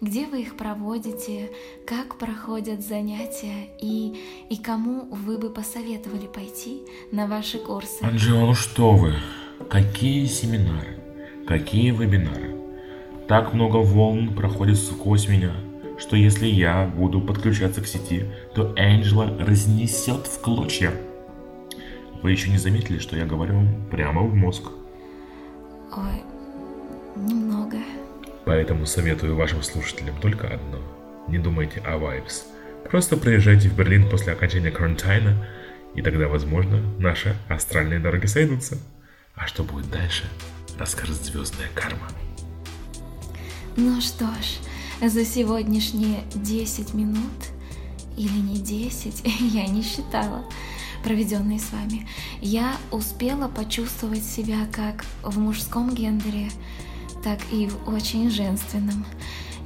Где 0.00 0.26
вы 0.26 0.42
их 0.42 0.56
проводите, 0.56 1.50
как 1.86 2.18
проходят 2.18 2.82
занятия 2.82 3.68
и, 3.80 4.18
и 4.50 4.56
кому 4.56 5.06
вы 5.10 5.38
бы 5.38 5.50
посоветовали 5.50 6.26
пойти 6.26 6.82
на 7.12 7.26
ваши 7.26 7.58
курсы? 7.58 8.02
Анжела, 8.02 8.54
что 8.54 8.92
вы? 8.92 9.14
Какие 9.70 10.26
семинары? 10.26 10.98
Какие 11.46 11.90
вебинары? 11.90 12.54
Так 13.28 13.54
много 13.54 13.78
волн 13.78 14.34
проходит 14.34 14.78
сквозь 14.78 15.28
меня, 15.28 15.54
что 15.98 16.16
если 16.16 16.46
я 16.46 16.86
буду 16.86 17.20
подключаться 17.20 17.80
к 17.80 17.86
сети, 17.86 18.26
то 18.54 18.74
Энджела 18.76 19.38
разнесет 19.38 20.26
в 20.26 20.40
клочья. 20.40 20.92
Вы 22.24 22.32
еще 22.32 22.48
не 22.48 22.56
заметили, 22.56 22.98
что 23.00 23.18
я 23.18 23.26
говорю 23.26 23.56
вам 23.56 23.86
прямо 23.90 24.22
в 24.22 24.34
мозг? 24.34 24.62
Ой, 25.94 26.22
немного. 27.16 27.76
Поэтому 28.46 28.86
советую 28.86 29.36
вашим 29.36 29.62
слушателям 29.62 30.18
только 30.22 30.48
одно. 30.48 30.78
Не 31.28 31.36
думайте 31.36 31.80
о 31.80 31.98
вайбс. 31.98 32.44
Просто 32.90 33.18
приезжайте 33.18 33.68
в 33.68 33.76
Берлин 33.76 34.08
после 34.08 34.32
окончания 34.32 34.70
карантина, 34.70 35.46
и 35.94 36.00
тогда, 36.00 36.26
возможно, 36.26 36.80
наши 36.98 37.36
астральные 37.50 38.00
дороги 38.00 38.24
сойдутся. 38.24 38.78
А 39.34 39.46
что 39.46 39.62
будет 39.62 39.90
дальше, 39.90 40.24
расскажет 40.78 41.16
звездная 41.16 41.68
карма. 41.74 42.08
Ну 43.76 44.00
что 44.00 44.24
ж, 44.24 45.06
за 45.06 45.26
сегодняшние 45.26 46.20
10 46.34 46.94
минут, 46.94 47.50
или 48.16 48.38
не 48.38 48.56
10, 48.56 49.24
я 49.52 49.66
не 49.66 49.82
считала, 49.82 50.42
проведенные 51.04 51.60
с 51.60 51.70
вами, 51.70 52.08
я 52.40 52.76
успела 52.90 53.46
почувствовать 53.46 54.24
себя 54.24 54.66
как 54.72 55.04
в 55.22 55.38
мужском 55.38 55.94
гендере, 55.94 56.50
так 57.22 57.38
и 57.52 57.68
в 57.68 57.88
очень 57.88 58.30
женственном. 58.30 59.04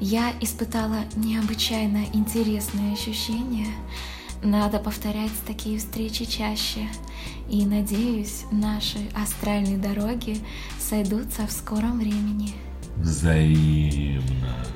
Я 0.01 0.33
испытала 0.41 0.99
необычайно 1.17 2.05
интересные 2.13 2.93
ощущения. 2.93 3.69
Надо 4.43 4.79
повторять 4.79 5.33
такие 5.47 5.79
встречи 5.79 6.25
чаще. 6.25 6.89
И 7.49 7.65
надеюсь, 7.65 8.45
наши 8.53 8.99
астральные 9.15 9.79
дороги 9.79 10.39
сойдутся 10.79 11.47
в 11.47 11.53
скором 11.53 11.99
времени. 11.99 12.53
Взаимно. 12.97 14.67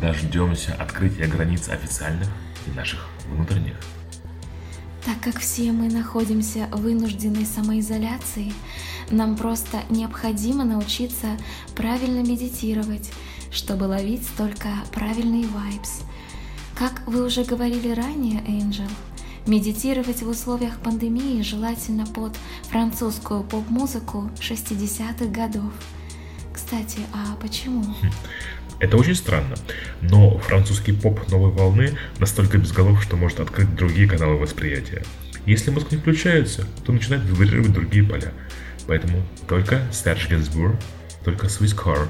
Дождемся 0.00 0.74
открытия 0.74 1.26
границ 1.26 1.68
официальных 1.68 2.28
и 2.66 2.70
наших 2.76 3.08
внутренних. 3.28 3.76
Так 5.04 5.20
как 5.20 5.40
все 5.40 5.72
мы 5.72 5.88
находимся 5.88 6.68
в 6.70 6.82
вынужденной 6.82 7.44
самоизоляции, 7.44 8.52
нам 9.10 9.36
просто 9.36 9.82
необходимо 9.90 10.64
научиться 10.64 11.36
правильно 11.74 12.20
медитировать, 12.20 13.10
чтобы 13.50 13.84
ловить 13.84 14.26
только 14.36 14.68
правильный 14.92 15.46
вайбс. 15.46 16.02
Как 16.76 17.02
вы 17.06 17.24
уже 17.24 17.44
говорили 17.44 17.90
ранее, 17.90 18.42
Энджел, 18.46 18.88
медитировать 19.46 20.22
в 20.22 20.28
условиях 20.28 20.78
пандемии 20.78 21.42
желательно 21.42 22.06
под 22.06 22.36
французскую 22.70 23.42
поп-музыку 23.42 24.30
60-х 24.38 25.26
годов. 25.26 25.72
Кстати, 26.54 27.00
а 27.12 27.34
почему? 27.40 27.84
Это 28.80 28.96
очень 28.96 29.14
странно, 29.14 29.54
но 30.00 30.38
французский 30.38 30.92
поп 30.92 31.28
новой 31.30 31.50
волны 31.50 31.96
настолько 32.18 32.58
без 32.58 32.72
голов, 32.72 33.02
что 33.02 33.16
может 33.16 33.40
открыть 33.40 33.74
другие 33.76 34.08
каналы 34.08 34.36
восприятия. 34.36 35.02
Если 35.46 35.70
мозг 35.70 35.90
не 35.90 35.98
включается, 35.98 36.66
то 36.84 36.92
начинает 36.92 37.24
вибрировать 37.24 37.72
другие 37.72 38.04
поля. 38.04 38.32
Поэтому 38.86 39.22
только 39.48 39.82
Serge 39.90 40.28
Gainsbourg, 40.28 40.76
только 41.24 41.46
Swiss 41.46 41.76
Car, 41.76 42.08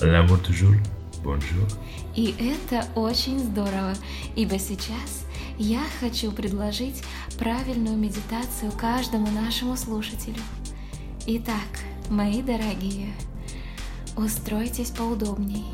L'amour 0.00 0.38
toujours, 0.38 0.76
bonjour. 1.22 1.68
И 2.16 2.34
это 2.38 2.86
очень 2.94 3.38
здорово, 3.38 3.94
ибо 4.34 4.58
сейчас 4.58 5.24
я 5.58 5.80
хочу 6.00 6.32
предложить 6.32 7.02
правильную 7.38 7.96
медитацию 7.96 8.72
каждому 8.72 9.28
нашему 9.30 9.76
слушателю. 9.76 10.42
Итак, 11.26 11.54
мои 12.10 12.42
дорогие, 12.42 13.12
устройтесь 14.16 14.90
поудобней, 14.90 15.64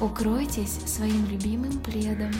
укройтесь 0.00 0.78
своим 0.86 1.26
любимым 1.26 1.78
пледом. 1.80 2.32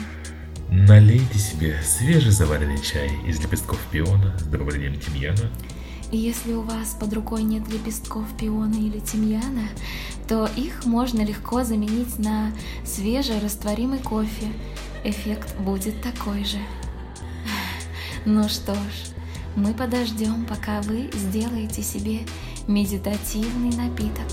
Налейте 0.69 1.39
себе 1.39 1.79
свежезаваренный 1.83 2.81
чай 2.81 3.09
из 3.25 3.39
лепестков 3.39 3.79
пиона 3.91 4.37
с 4.37 4.43
добавлением 4.43 4.99
тимьяна. 4.99 5.49
И 6.11 6.17
если 6.17 6.53
у 6.53 6.61
вас 6.61 6.95
под 6.99 7.13
рукой 7.13 7.43
нет 7.43 7.67
лепестков 7.69 8.25
пиона 8.37 8.75
или 8.75 8.99
тимьяна, 8.99 9.69
то 10.27 10.49
их 10.55 10.85
можно 10.85 11.21
легко 11.21 11.63
заменить 11.63 12.19
на 12.19 12.51
свежерастворимый 12.85 13.99
кофе. 13.99 14.47
Эффект 15.03 15.57
будет 15.59 16.01
такой 16.01 16.43
же. 16.43 16.57
Ну 18.25 18.49
что 18.49 18.73
ж, 18.73 18.77
мы 19.55 19.73
подождем, 19.73 20.45
пока 20.45 20.81
вы 20.81 21.09
сделаете 21.13 21.81
себе 21.81 22.19
медитативный 22.67 23.75
напиток. 23.75 24.27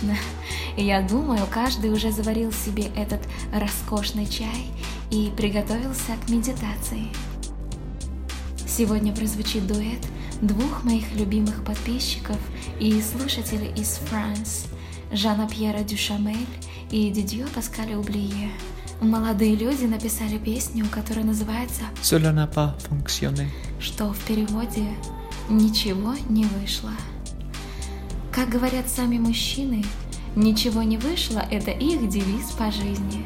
Отлично. 0.00 0.16
Я 0.76 1.02
думаю, 1.02 1.46
каждый 1.50 1.90
уже 1.90 2.10
заварил 2.12 2.52
себе 2.52 2.84
этот 2.96 3.20
роскошный 3.52 4.26
чай 4.26 4.66
и 5.10 5.30
приготовился 5.36 6.12
к 6.24 6.30
медитации. 6.30 7.08
Сегодня 8.66 9.14
прозвучит 9.14 9.66
дуэт 9.66 10.00
двух 10.40 10.84
моих 10.84 11.12
любимых 11.14 11.64
подписчиков 11.64 12.38
и 12.78 13.00
слушателей 13.02 13.72
из 13.76 13.98
Франции, 14.08 14.68
Жана 15.12 15.48
Пьера 15.48 15.80
Дюшамель 15.80 16.46
и 16.90 17.10
Дидье 17.10 17.46
Паскаля 17.54 17.98
Ублие. 17.98 18.50
Молодые 19.02 19.56
люди 19.56 19.84
написали 19.84 20.38
песню, 20.38 20.86
которая 20.90 21.24
называется 21.24 21.82
«Cela 22.02 22.32
n'a 22.32 22.46
pas 22.50 22.74
fonctionné», 22.88 23.48
что 23.80 24.12
в 24.12 24.18
переводе 24.20 24.86
«Ничего 25.48 26.14
не 26.28 26.44
вышло». 26.44 26.92
Как 28.32 28.48
говорят 28.48 28.88
сами 28.88 29.18
мужчины, 29.18 29.84
ничего 30.36 30.82
не 30.82 30.98
вышло– 30.98 31.44
это 31.50 31.72
их 31.72 32.08
девиз 32.08 32.52
по 32.56 32.70
жизни. 32.70 33.24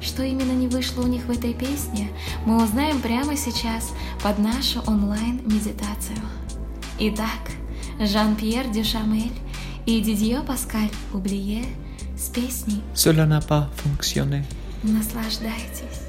Что 0.00 0.22
именно 0.22 0.52
не 0.52 0.68
вышло 0.68 1.02
у 1.02 1.08
них 1.08 1.24
в 1.24 1.30
этой 1.30 1.52
песне, 1.52 2.10
мы 2.44 2.62
узнаем 2.62 3.00
прямо 3.00 3.36
сейчас 3.36 3.92
под 4.22 4.38
нашу 4.38 4.80
онлайн-медитацию. 4.86 6.18
Итак, 7.00 7.50
Жан-Пьер 7.98 8.68
Дюшамель 8.68 9.32
и 9.86 10.00
Дидье 10.00 10.40
Паскаль 10.42 10.90
Ублие 11.12 11.64
с 12.16 12.28
песней 12.28 12.82
«Cela 12.94 13.26
n'a 13.26 13.40
pas 13.40 13.68
fonctionné». 13.82 14.44
Наслаждайтесь. 14.84 16.05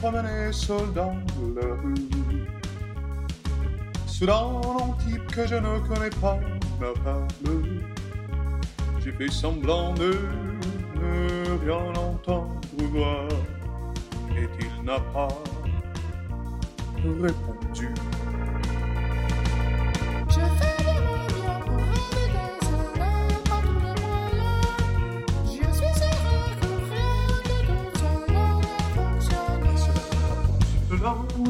Promener 0.00 0.52
seul 0.52 0.92
dans 0.94 1.16
la 1.54 1.74
rue. 1.82 1.94
Soudain, 4.06 4.60
un 4.80 4.92
type 5.04 5.26
que 5.32 5.46
je 5.46 5.54
ne 5.54 5.78
connais 5.88 6.10
pas 6.20 6.38
me 6.80 6.92
parle. 7.02 7.26
J'ai 9.00 9.12
fait 9.12 9.30
semblant 9.30 9.94
de 9.94 10.14
ne 10.96 11.58
rien 11.64 11.92
entendre 11.96 12.60
ou 12.78 12.84
voir, 12.88 13.28
et 14.36 14.48
il 14.60 14.84
n'a 14.84 15.00
pas 15.12 15.28
répondu. 17.04 17.88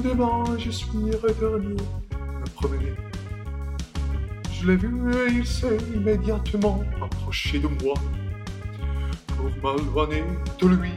Devant, 0.08 0.44
je 0.58 0.70
suis 0.70 1.10
retourné 1.22 1.74
me 1.74 2.48
promener. 2.54 2.94
Je 4.52 4.66
l'ai 4.66 4.76
vu 4.76 4.92
et 5.12 5.32
il 5.32 5.46
s'est 5.46 5.78
immédiatement 5.94 6.82
approché 7.02 7.58
de 7.58 7.68
moi. 7.82 7.94
Pour 9.36 9.74
m'éloigner 9.74 10.24
de 10.60 10.66
lui, 10.66 10.92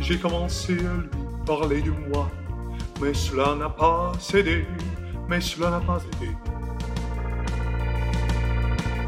j'ai 0.00 0.18
commencé 0.18 0.72
à 0.72 0.96
lui 1.02 1.10
parler 1.46 1.82
de 1.82 1.92
moi. 2.08 2.28
Mais 3.00 3.14
cela 3.14 3.54
n'a 3.54 3.68
pas 3.68 4.12
cédé, 4.18 4.64
mais 5.28 5.40
cela 5.40 5.70
n'a 5.70 5.80
pas 5.80 6.00
aidé. 6.12 6.32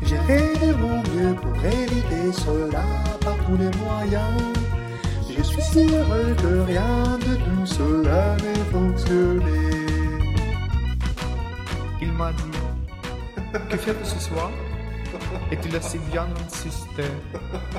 J'ai 0.04 0.18
fait 0.26 0.66
de 0.66 0.72
mon 0.74 0.98
mieux 1.10 1.34
pour 1.34 1.56
éviter 1.64 2.32
cela 2.32 2.84
par 3.20 3.36
tous 3.46 3.56
les 3.56 3.70
moyens. 3.78 4.61
Je 5.42 5.60
suis 5.60 5.94
heureux 5.94 6.34
que 6.40 6.60
rien 6.60 7.18
de 7.18 7.34
tout 7.34 7.66
cela 7.66 8.36
n'ait 8.36 8.64
fonctionné. 8.70 9.60
Il 12.00 12.12
m'a 12.12 12.32
dit 12.32 13.52
Que 13.68 13.76
faire 13.76 13.94
ce 14.04 14.20
soir? 14.20 14.50
A 15.50 15.80
si 15.80 15.98
bien 16.10 16.26
insisté 16.46 17.02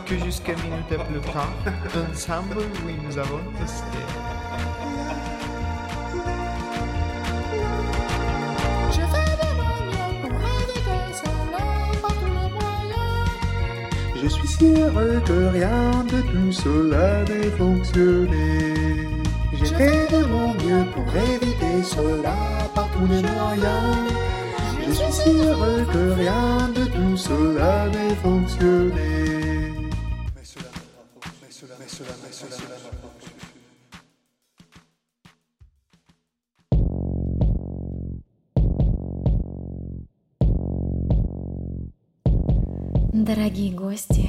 que 0.06 0.17
jusqu'à 0.17 0.54
minutes 0.56 1.04
plus 1.08 1.21
tard, 1.32 1.54
ensemble, 2.12 2.58
oui, 2.86 2.95
nous 3.04 3.17
avons 3.17 3.39
resté. 3.60 4.32
Je 14.23 14.29
suis 14.29 14.47
si 14.47 14.65
heureux 14.65 15.21
que 15.25 15.47
rien 15.51 16.05
de 16.05 16.21
tout 16.21 16.51
cela 16.53 17.25
n'ait 17.25 17.51
fonctionné. 17.57 18.73
J'ai 19.51 19.65
fait 19.65 20.07
de 20.15 20.23
mon 20.27 20.53
mieux 20.53 20.86
pour 20.93 21.05
éviter 21.13 21.83
cela 21.83 22.38
par 22.73 22.89
tous 22.91 23.05
les 23.05 23.21
moyens. 23.21 23.97
Je 24.88 24.93
suis 24.93 25.12
si 25.12 25.29
heureux 25.29 25.86
que 25.91 26.13
rien 26.21 26.69
de 26.73 26.86
tout 26.86 27.17
cela 27.17 27.89
n'ait 27.89 28.15
fonctionné. 28.15 29.32
Дорогие 43.13 43.71
гости, 43.71 44.28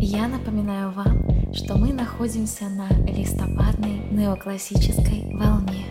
я 0.00 0.28
напоминаю 0.28 0.90
вам, 0.92 1.52
что 1.52 1.76
мы 1.76 1.92
находимся 1.92 2.64
на 2.70 2.88
листопадной 3.06 4.00
неоклассической 4.10 5.26
волне. 5.34 5.84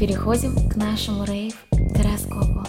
Переходим 0.00 0.70
к 0.70 0.76
нашему 0.76 1.24
рейв-гороскопу. 1.24 2.66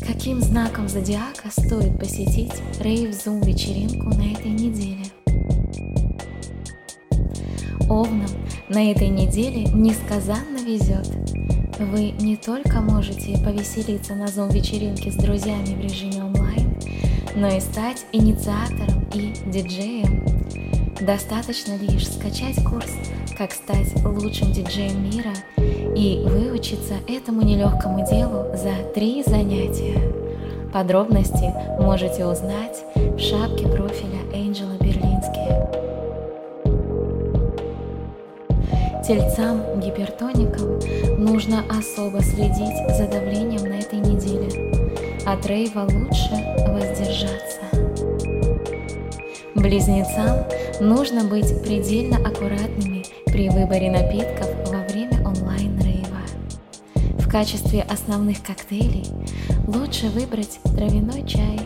Каким 0.00 0.40
знаком 0.40 0.88
зодиака 0.88 1.50
стоит 1.50 2.00
посетить 2.00 2.54
рейв-зум-вечеринку 2.80 4.16
на 4.16 4.32
этой 4.32 4.50
неделе? 4.50 5.04
Овнам 7.90 8.30
на 8.70 8.90
этой 8.90 9.08
неделе 9.08 9.64
несказанно 9.64 10.56
везет. 10.56 11.06
Вы 11.78 12.12
не 12.12 12.38
только 12.38 12.80
можете 12.80 13.36
повеселиться 13.44 14.14
на 14.14 14.28
зум-вечеринке 14.28 15.12
с 15.12 15.16
друзьями 15.16 15.74
в 15.74 15.80
режиме 15.80 16.27
но 17.38 17.48
и 17.48 17.60
стать 17.60 18.04
инициатором 18.12 19.06
и 19.14 19.32
диджеем. 19.46 20.24
Достаточно 21.00 21.76
лишь 21.76 22.08
скачать 22.08 22.56
курс 22.64 22.90
«Как 23.36 23.52
стать 23.52 23.94
лучшим 24.04 24.50
диджеем 24.52 25.04
мира» 25.04 25.32
и 25.56 26.20
выучиться 26.26 26.94
этому 27.06 27.42
нелегкому 27.42 28.04
делу 28.04 28.46
за 28.56 28.90
три 28.92 29.22
занятия. 29.24 30.12
Подробности 30.72 31.54
можете 31.80 32.26
узнать 32.26 32.82
в 32.96 33.18
шапке 33.18 33.68
профиля 33.68 34.20
Энджела 34.34 34.76
Берлински. 34.80 35.38
Тельцам 39.06 39.80
гипертоникам 39.80 40.80
нужно 41.24 41.62
особо 41.70 42.20
следить 42.20 42.96
за 42.96 43.06
давлением 43.06 43.62
на 43.62 43.78
этой 43.78 44.00
неделе. 44.00 44.77
От 45.30 45.44
рейва 45.44 45.80
лучше 45.80 46.30
воздержаться. 46.68 47.60
Близнецам 49.54 50.46
нужно 50.80 51.24
быть 51.24 51.62
предельно 51.62 52.16
аккуратными 52.16 53.04
при 53.26 53.50
выборе 53.50 53.90
напитков 53.90 54.48
во 54.70 54.82
время 54.90 55.18
онлайн-рейва. 55.28 56.22
В 57.18 57.28
качестве 57.28 57.82
основных 57.82 58.42
коктейлей 58.42 59.06
лучше 59.66 60.06
выбрать 60.06 60.60
травяной 60.64 61.28
чай. 61.28 61.60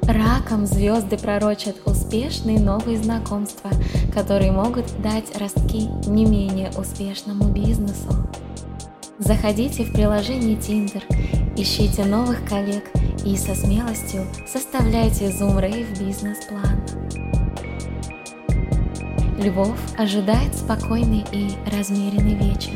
Раком 0.00 0.64
звезды 0.64 1.18
пророчат 1.18 1.76
успешные 1.84 2.58
новые 2.58 2.96
знакомства, 2.96 3.68
которые 4.14 4.50
могут 4.50 4.86
дать 5.02 5.38
ростки 5.38 5.88
не 6.06 6.24
менее 6.24 6.70
успешному 6.78 7.50
бизнесу. 7.50 8.14
Заходите 9.18 9.84
в 9.84 9.92
приложение 9.92 10.56
Tinder, 10.56 11.02
ищите 11.56 12.04
новых 12.04 12.44
коллег 12.46 12.84
и 13.24 13.34
со 13.36 13.54
смелостью 13.54 14.26
составляйте 14.46 15.26
Zoom 15.28 15.58
Rave 15.58 15.98
бизнес-план. 15.98 16.82
Львов 19.38 19.78
ожидает 19.96 20.54
спокойный 20.54 21.24
и 21.32 21.48
размеренный 21.74 22.34
вечер. 22.34 22.74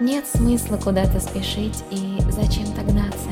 Нет 0.00 0.26
смысла 0.26 0.76
куда-то 0.76 1.18
спешить 1.18 1.82
и 1.90 2.18
зачем-то 2.30 2.82
гнаться. 2.82 3.30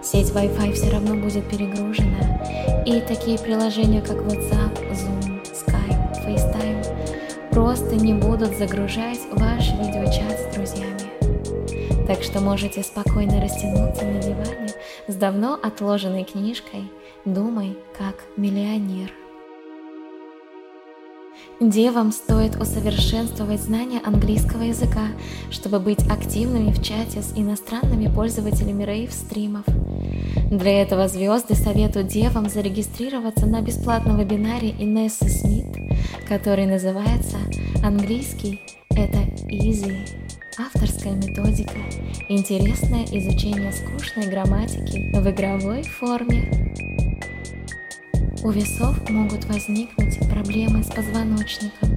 Сеть 0.00 0.30
Wi-Fi 0.30 0.72
все 0.74 0.90
равно 0.90 1.16
будет 1.16 1.50
перегружена, 1.50 2.84
и 2.86 3.00
такие 3.00 3.36
приложения, 3.36 4.00
как 4.00 4.18
WhatsApp, 4.18 4.92
Zoom, 4.92 5.42
Skype, 5.42 6.24
FaceTime 6.24 7.50
просто 7.50 7.96
не 7.96 8.14
будут 8.14 8.56
загружать 8.56 9.20
ваш. 9.32 9.57
Так 12.08 12.22
что 12.22 12.40
можете 12.40 12.82
спокойно 12.82 13.38
растянуться 13.38 14.02
на 14.06 14.18
диване 14.18 14.72
с 15.08 15.14
давно 15.14 15.58
отложенной 15.62 16.24
книжкой 16.24 16.90
«Думай 17.26 17.76
как 17.98 18.14
миллионер». 18.38 19.12
Девам 21.60 22.12
стоит 22.12 22.56
усовершенствовать 22.56 23.60
знания 23.60 24.00
английского 24.02 24.62
языка, 24.62 25.08
чтобы 25.50 25.80
быть 25.80 26.00
активными 26.10 26.72
в 26.72 26.82
чате 26.82 27.20
с 27.20 27.36
иностранными 27.36 28.10
пользователями 28.10 28.84
рейв-стримов. 28.84 29.66
Для 30.50 30.80
этого 30.80 31.08
звезды 31.08 31.56
советуют 31.56 32.08
девам 32.08 32.48
зарегистрироваться 32.48 33.44
на 33.44 33.60
бесплатном 33.60 34.18
вебинаре 34.18 34.70
Инессы 34.70 35.28
Смит, 35.28 35.66
который 36.26 36.64
называется 36.64 37.36
«Английский– 37.84 38.62
это 38.88 39.18
easy». 39.50 40.27
Авторская 40.60 41.12
методика, 41.12 41.78
интересное 42.28 43.04
изучение 43.04 43.70
скучной 43.70 44.26
грамматики 44.26 45.08
в 45.14 45.30
игровой 45.30 45.84
форме. 45.84 46.50
У 48.42 48.50
весов 48.50 49.08
могут 49.08 49.44
возникнуть 49.44 50.18
проблемы 50.28 50.82
с 50.82 50.88
позвоночником. 50.88 51.90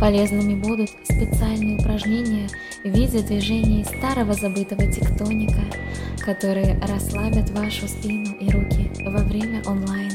Полезными 0.00 0.54
будут 0.54 0.88
специальные 1.04 1.76
упражнения 1.76 2.48
в 2.82 2.88
виде 2.88 3.20
движений 3.20 3.84
старого 3.84 4.32
забытого 4.32 4.90
тектоника, 4.90 5.60
которые 6.24 6.80
расслабят 6.80 7.50
вашу 7.50 7.86
спину 7.86 8.32
и 8.40 8.48
руки 8.48 8.90
во 9.04 9.22
время 9.24 9.62
онлайн-рейва. 9.66 10.09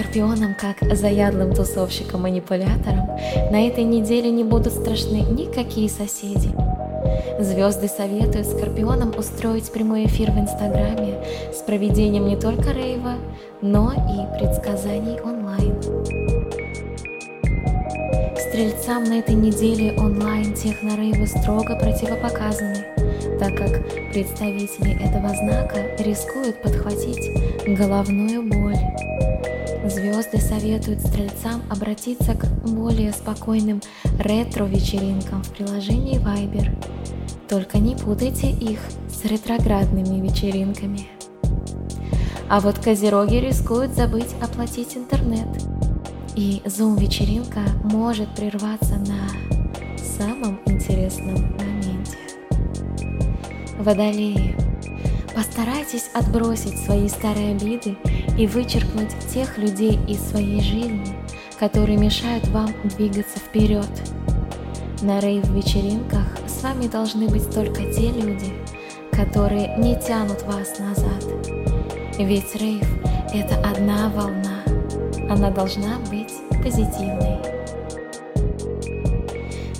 Скорпионам, 0.00 0.54
как 0.54 0.96
заядлым 0.96 1.52
тусовщикам-манипуляторам, 1.52 3.06
на 3.50 3.66
этой 3.66 3.84
неделе 3.84 4.30
не 4.30 4.44
будут 4.44 4.72
страшны 4.72 5.20
никакие 5.30 5.90
соседи– 5.90 6.54
Звезды 7.40 7.88
советуют 7.88 8.46
Скорпионам 8.46 9.14
устроить 9.16 9.70
прямой 9.72 10.04
эфир 10.06 10.30
в 10.30 10.38
Инстаграме 10.38 11.18
с 11.52 11.62
проведением 11.62 12.28
не 12.28 12.36
только 12.36 12.72
рейва, 12.72 13.14
но 13.62 13.92
и 13.92 14.38
предсказаний 14.38 15.18
онлайн. 15.20 15.74
Стрельцам 18.36 19.04
на 19.04 19.20
этой 19.20 19.34
неделе 19.34 19.92
онлайн 19.98 20.52
технорейвы 20.54 21.26
строго 21.26 21.76
противопоказаны, 21.76 22.84
так 23.38 23.56
как 23.56 23.80
представители 24.12 25.02
этого 25.02 25.28
знака 25.30 25.96
рискуют 25.98 26.60
подхватить 26.60 27.30
головную 27.66 28.42
боль. 28.42 28.69
Звезды 30.60 30.82
советуют 30.90 31.00
стрельцам 31.00 31.62
обратиться 31.70 32.34
к 32.34 32.44
более 32.68 33.12
спокойным 33.12 33.80
ретро-вечеринкам 34.18 35.42
в 35.42 35.50
приложении 35.50 36.18
Viber. 36.18 36.70
Только 37.48 37.78
не 37.78 37.96
путайте 37.96 38.50
их 38.50 38.78
с 39.08 39.24
ретроградными 39.24 40.20
вечеринками. 40.26 41.08
А 42.48 42.60
вот 42.60 42.78
козероги 42.78 43.36
рискуют 43.36 43.94
забыть 43.94 44.34
оплатить 44.42 44.96
интернет. 44.96 45.48
И 46.36 46.62
зум-вечеринка 46.66 47.60
может 47.84 48.34
прерваться 48.34 48.96
на 48.96 49.28
самом 50.18 50.60
интересном 50.66 51.56
моменте. 51.56 52.18
Водолеи– 53.78 54.54
Постарайтесь 55.34 56.10
отбросить 56.12 56.78
свои 56.84 57.08
старые 57.08 57.52
обиды 57.52 57.96
и 58.40 58.46
вычеркнуть 58.46 59.10
тех 59.34 59.58
людей 59.58 60.00
из 60.08 60.18
своей 60.30 60.62
жизни, 60.62 61.14
которые 61.58 61.98
мешают 61.98 62.48
вам 62.48 62.70
двигаться 62.96 63.38
вперед. 63.38 63.86
На 65.02 65.20
рейв-вечеринках 65.20 66.26
с 66.48 66.62
вами 66.62 66.86
должны 66.86 67.28
быть 67.28 67.50
только 67.54 67.92
те 67.92 68.10
люди, 68.10 68.54
которые 69.12 69.76
не 69.76 69.94
тянут 69.94 70.42
вас 70.44 70.78
назад. 70.78 71.22
Ведь 72.18 72.56
рейв– 72.56 72.88
это 73.34 73.56
одна 73.56 74.08
волна, 74.08 74.62
она 75.28 75.50
должна 75.50 75.98
быть 76.10 76.32
позитивной. 76.64 77.36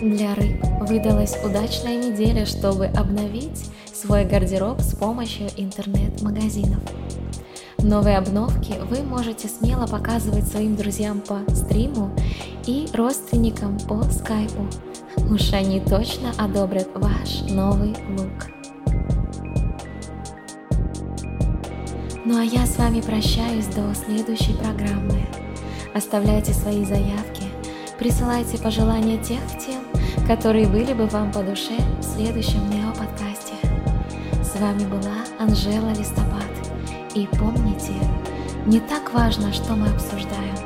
Для 0.03 0.35
рыб 0.35 0.63
выдалась 0.87 1.35
удачная 1.43 1.97
неделя, 1.97 2.45
чтобы 2.45 2.87
обновить 2.89 3.71
свой 3.91 4.27
гардероб 4.27 4.83
с 4.83 4.95
помощью 4.95 5.49
интернет-магазинов. 5.57 6.81
Новые 7.83 8.19
обновки 8.19 8.75
вы 8.91 9.03
можете 9.03 9.49
смело 9.49 9.87
показывать 9.87 10.47
своим 10.47 10.77
друзьям 10.77 11.21
по 11.21 11.39
стриму 11.55 12.11
и 12.67 12.87
родственникам 12.93 13.79
по 13.79 14.03
скайпу. 14.05 14.67
Уж 15.31 15.53
они 15.55 15.81
точно 15.81 16.33
одобрят 16.39 16.89
ваш 16.95 17.41
новый 17.51 17.97
лук. 18.19 18.49
Ну 22.27 22.39
а 22.39 22.45
я 22.45 22.67
с 22.67 22.77
вами 22.77 23.01
прощаюсь 23.01 23.67
до 23.67 23.95
следующей 23.95 24.53
программы. 24.53 25.27
Оставляйте 25.95 26.53
свои 26.53 26.85
заявки, 26.85 27.45
присылайте 27.99 28.59
пожелания 28.59 29.17
тех 29.17 29.41
тем, 29.59 29.83
которые 30.27 30.69
были 30.69 30.93
бы 30.93 31.07
вам 31.07 31.33
по 31.33 31.43
душе 31.43 31.77
в 31.99 32.05
следующем 32.05 32.69
нео-подкасте. 32.71 33.55
С 34.45 34.61
вами 34.61 34.85
была 34.85 35.25
Анжела 35.39 35.91
Листопад. 35.91 36.40
И 37.15 37.27
помните, 37.39 37.93
не 38.67 38.81
так 38.81 39.13
важно, 39.13 39.53
что 39.53 39.75
мы 39.75 39.89
обсуждаем. 39.89 40.57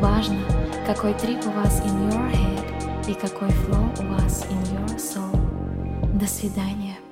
Важно, 0.00 0.38
какой 0.86 1.14
трип 1.14 1.38
у 1.46 1.50
вас 1.50 1.80
in 1.80 2.10
your 2.10 2.30
head 2.32 3.10
и 3.10 3.14
какой 3.14 3.48
flow 3.48 3.88
у 4.00 4.12
вас 4.14 4.44
in 4.50 4.62
your 4.74 4.96
soul. 4.98 6.18
До 6.18 6.26
свидания. 6.26 7.07